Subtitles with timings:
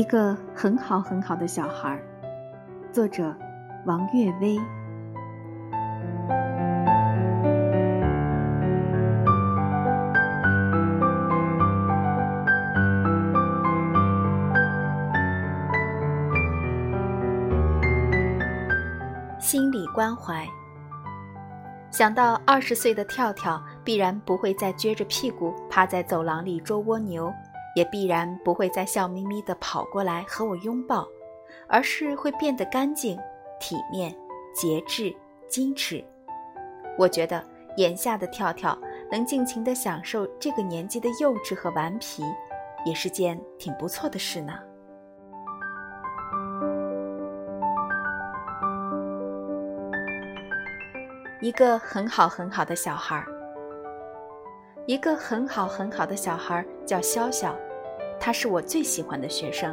[0.00, 2.00] 一个很好很好的小孩，
[2.90, 3.36] 作者
[3.84, 4.58] 王月薇。
[19.38, 20.48] 心理关怀。
[21.90, 27.30] 想到二十岁的跳跳必然不会再撅着屁股趴在走廊里捉蜗牛。
[27.74, 31.06] 也必然不会再笑眯眯地跑过来和我拥抱，
[31.68, 33.18] 而是会变得干净、
[33.60, 34.14] 体面、
[34.54, 35.14] 节制、
[35.48, 36.04] 矜持。
[36.98, 37.42] 我觉得
[37.76, 38.76] 眼下的跳跳
[39.10, 42.24] 能尽情地享受这个年纪的幼稚和顽皮，
[42.84, 44.54] 也是件挺不错的事呢。
[51.40, 53.24] 一个很好很好的小孩儿。
[54.90, 57.54] 一个很好很好的小孩叫潇潇，
[58.18, 59.72] 他是我最喜欢的学生。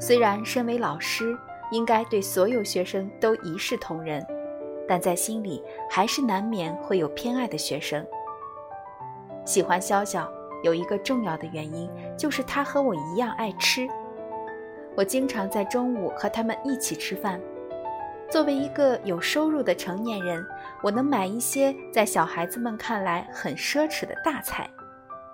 [0.00, 1.36] 虽然身为老师，
[1.70, 4.26] 应该对所有学生都一视同仁，
[4.88, 8.02] 但在心里还是难免会有偏爱的学生。
[9.44, 10.26] 喜欢潇潇
[10.62, 13.86] 有一个重要的原因，就是他和我一样爱吃。
[14.96, 17.38] 我经常在中午和他们一起吃饭。
[18.28, 20.44] 作为一个有收入的成年人，
[20.82, 24.68] 我能买一些在小孩子们看来很奢侈的大菜，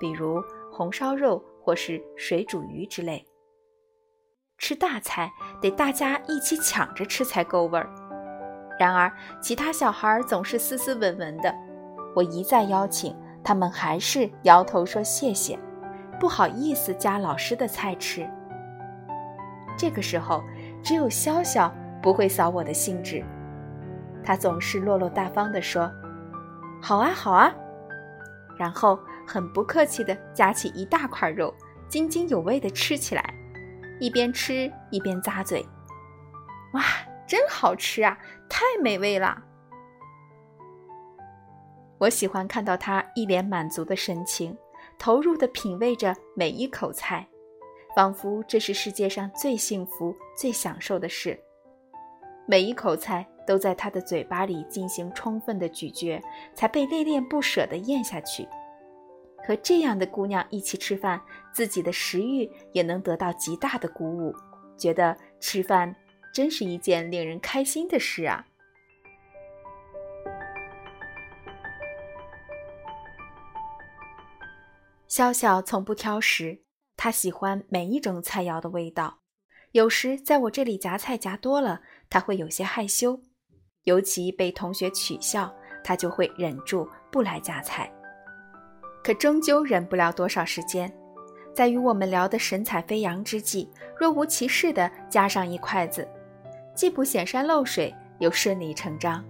[0.00, 3.24] 比如红烧肉或是水煮鱼之类。
[4.56, 5.30] 吃大菜
[5.60, 7.88] 得大家一起抢着吃才够味儿。
[8.78, 11.54] 然而，其他小孩总是斯斯文文的，
[12.16, 13.14] 我一再邀请，
[13.44, 15.58] 他们还是摇头说谢谢，
[16.18, 18.28] 不好意思夹老师的菜吃。
[19.76, 20.42] 这个时候，
[20.82, 21.70] 只有潇潇。
[22.02, 23.24] 不会扫我的兴致，
[24.24, 25.90] 他总是落落大方地说
[26.80, 27.52] ：“好啊，好啊。”
[28.58, 31.54] 然后很不客气地夹起一大块肉，
[31.88, 33.34] 津津有味地吃起来，
[34.00, 35.64] 一边吃一边咂嘴
[36.74, 36.82] ：“哇，
[37.26, 38.18] 真好吃啊，
[38.48, 39.42] 太美味了！”
[41.98, 44.56] 我喜欢看到他一脸满足的神情，
[44.98, 47.26] 投入地品味着每一口菜，
[47.96, 51.38] 仿佛这是世界上最幸福、最享受的事。
[52.50, 56.18] 每一口菜都在他的嘴巴里进行充分的咀嚼，
[56.54, 58.48] 才被恋恋不舍地咽下去。
[59.46, 61.20] 和这样的姑娘一起吃饭，
[61.52, 64.34] 自己的食欲也能得到极大的鼓舞，
[64.78, 65.94] 觉得吃饭
[66.32, 68.46] 真是一件令人开心的事啊！
[75.06, 76.62] 潇潇从不挑食，
[76.96, 79.18] 他喜欢每一种菜肴的味道。
[79.72, 83.20] 有时在我这里夹菜夹多了，他会有些害羞，
[83.84, 85.54] 尤其被同学取笑，
[85.84, 87.92] 他就会忍住不来夹菜。
[89.04, 90.92] 可终究忍不了多少时间，
[91.54, 96.06] 在与我们聊得神采飞扬之际，若无其事地夹上一筷子，
[96.74, 99.24] 既不显山露水，又顺理成章。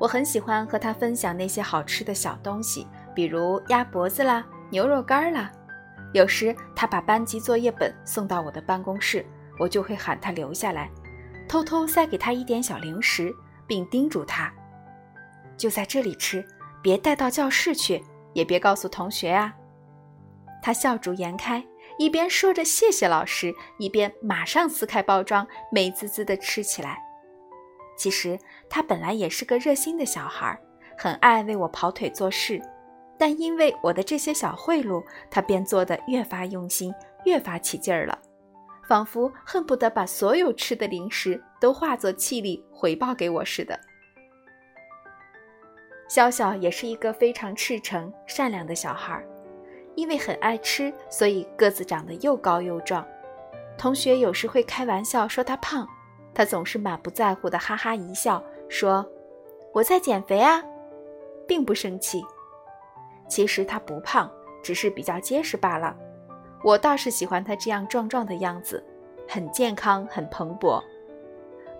[0.00, 5.50] 我很喜欢和他分享那些好吃的小东西，比如鸭脖子啦、牛肉干啦。
[6.14, 9.26] 有时他把班级作业本送到我的办公室，
[9.58, 10.88] 我就会喊他留下来，
[11.48, 13.34] 偷偷塞给他一点小零食，
[13.66, 14.52] 并叮嘱他：
[15.56, 16.46] 就在这里吃，
[16.82, 18.04] 别带到教室去，
[18.34, 19.54] 也别告诉同学啊。
[20.60, 21.64] 他笑逐颜开，
[21.98, 26.98] 一边说着谢谢老师，一边马上撕开包装，美滋滋地吃起来。
[27.96, 28.38] 其实
[28.68, 30.58] 他本来也是个热心的小孩，
[30.98, 32.60] 很爱为我跑腿做事。
[33.16, 36.94] 但因为我的这些小贿赂，他便做得越发用心，
[37.24, 38.16] 越发起劲儿了，
[38.88, 43.78] 仿佛恨不得把所有吃的零食都化作气力回报给我似的。
[46.08, 49.22] 潇潇也是一个非常赤诚、善良的小孩，
[49.94, 53.06] 因为很爱吃，所以个子长得又高又壮。
[53.76, 55.86] 同学有时会开玩笑说他胖，
[56.34, 59.06] 他总是满不在乎的哈哈一笑，说
[59.74, 60.64] ：“我在减肥啊，
[61.46, 62.22] 并不生气。”
[63.28, 64.32] 其实他不胖，
[64.62, 65.94] 只是比较结实罢了。
[66.62, 68.82] 我倒是喜欢他这样壮壮的样子，
[69.28, 70.82] 很健康，很蓬勃。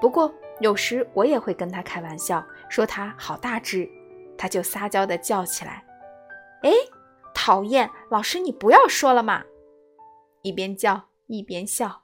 [0.00, 3.88] 不过有时我也会跟他开玩笑，说他好大只，
[4.36, 5.84] 他就撒娇的叫起来
[6.62, 6.70] ：“哎，
[7.34, 7.90] 讨厌！
[8.10, 9.42] 老师你不要说了嘛！”
[10.42, 12.02] 一边叫一边笑。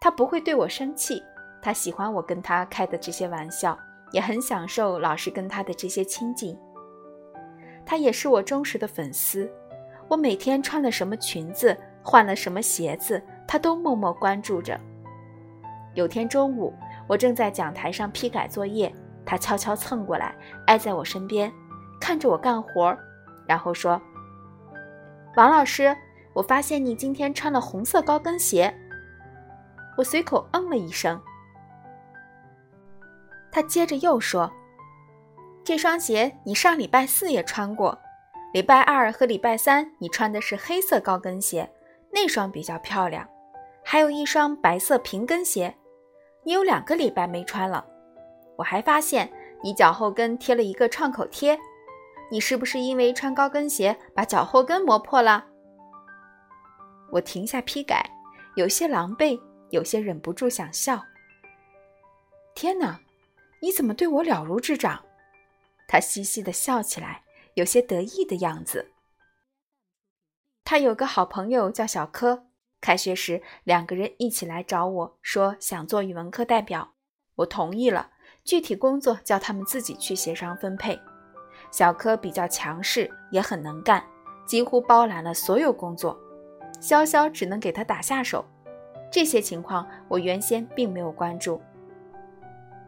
[0.00, 1.22] 他不会对我生气，
[1.62, 3.78] 他喜欢我跟他开的这些玩笑，
[4.10, 6.58] 也很享受老师跟他的这些亲近。
[7.86, 9.48] 他也是我忠实的粉丝，
[10.08, 14.78] 我每天穿了什么裙子，换了什么鞋子，他都默默关注着。
[15.94, 16.74] 有天中午，
[17.06, 18.92] 我正在讲台上批改作业，
[19.24, 20.34] 他悄悄蹭过来，
[20.66, 21.52] 挨在我身边，
[22.00, 22.96] 看着我干活，
[23.46, 24.00] 然后说
[25.36, 25.96] ：“王老师，
[26.32, 28.74] 我发现你今天穿了红色高跟鞋。”
[29.96, 31.20] 我随口嗯了一声。
[33.50, 34.50] 他接着又说
[35.62, 37.98] ：“这双鞋你上礼拜四也穿过，
[38.54, 41.70] 礼拜二和礼拜三你穿的是黑色高跟鞋，
[42.12, 43.28] 那双比较漂亮。
[43.82, 45.74] 还有一双白色平跟鞋，
[46.44, 47.84] 你有两个礼拜没穿了。
[48.56, 49.32] 我还发现
[49.62, 51.58] 你脚后跟贴了一个创口贴，
[52.30, 55.46] 你是不是因为穿高跟鞋把脚后跟磨破了？”
[57.10, 58.08] 我停下批改，
[58.54, 61.02] 有些狼狈，有些忍不住想笑。
[62.54, 63.00] 天哪！
[63.60, 65.04] 你怎么对我了如指掌？
[65.88, 67.22] 他嘻嘻地笑起来，
[67.54, 68.91] 有些得意的样子。
[70.64, 72.44] 他有个好朋友叫小柯，
[72.80, 76.92] 开学时两个人一起来找我说想做语文课代表，
[77.36, 78.10] 我同意了。
[78.44, 80.98] 具体工作叫他们自己去协商分配。
[81.70, 84.02] 小柯比较强势，也很能干，
[84.44, 86.18] 几乎包揽了所有工作。
[86.80, 88.44] 潇潇只能给他打下手。
[89.12, 91.60] 这些情况我原先并没有关注。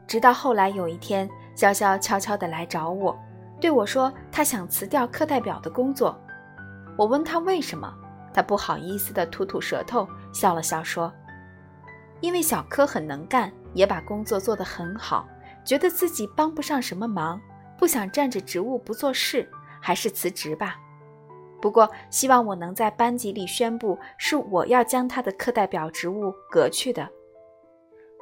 [0.08, 3.16] 直到后来有一天，潇潇悄悄地来找我，
[3.60, 6.18] 对我说他想辞掉课代表的工作。
[6.96, 7.92] 我问他为什么，
[8.32, 11.12] 他不好意思地吐吐舌头，笑了笑说
[12.20, 15.28] ：“因为小柯很能干，也把工作做得很好，
[15.64, 17.40] 觉得自己帮不上什么忙，
[17.76, 19.50] 不想占着职务不做事，
[19.80, 20.76] 还是辞职吧。
[21.60, 27.08] 不过希望我能在班级里宣布，是我要将他的课代表职务革去的。”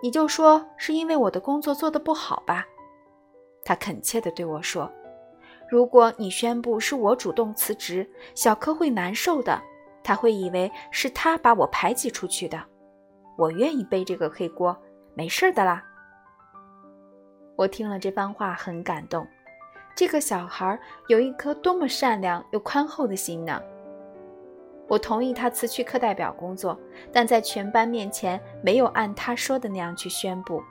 [0.02, 2.66] 你就说是因为我的工作做得不好吧，
[3.64, 4.90] 他恳切地对我说
[5.72, 9.58] ：“如果你宣布是我主动辞职，小柯会难受的，
[10.04, 12.62] 他会以为是他把我排挤出去的。
[13.38, 14.76] 我愿意背这个黑锅，
[15.14, 15.82] 没事的啦。”
[17.56, 19.26] 我听了这番话很感动，
[19.96, 23.58] 这个小孩有一颗多么善良又宽厚的心呢！
[24.88, 26.78] 我同意他辞去课代表工作，
[27.10, 30.62] 但在全班面前没有按他说的那样去宣布。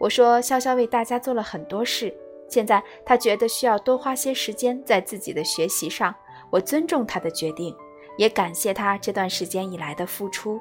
[0.00, 2.12] 我说：“潇潇为大家做了很多事，
[2.48, 6.14] 现在他觉得需要多花些时间在自己的学习上。
[6.50, 7.74] 我尊重他的决定，
[8.16, 10.60] 也感谢他这段时间以来的付出。”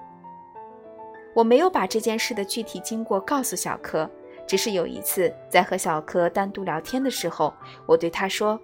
[1.36, 4.10] 我没有把这件事的具体经过告诉小柯，
[4.48, 7.54] 只是有一次在和小柯单独聊天的时候，
[7.88, 8.60] 我对他说：“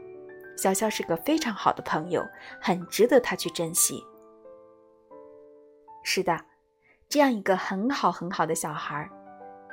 [0.58, 2.24] 潇潇是个非常好的朋友，
[2.62, 4.04] 很值得他去珍惜。”
[6.04, 6.40] 是的，
[7.08, 9.08] 这样一个很好很好的小孩，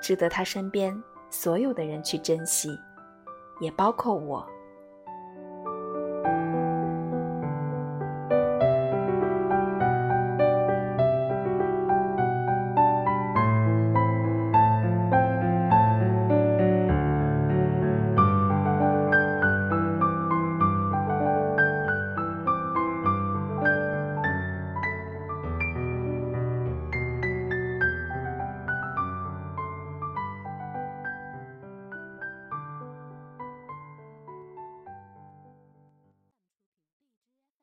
[0.00, 0.94] 值得他身边
[1.30, 2.70] 所有的人去珍惜，
[3.58, 4.46] 也包括我。